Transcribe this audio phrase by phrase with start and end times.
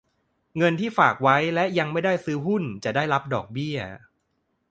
[0.57, 3.77] เงินที่ฝากไว้และยังไม่ได้ซื้อหุ้นจะได้รับดอกเบี้ย